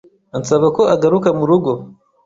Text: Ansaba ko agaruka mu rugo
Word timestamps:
Ansaba 0.37 0.67
ko 0.75 0.81
agaruka 0.95 1.29
mu 1.37 1.45
rugo 1.49 1.71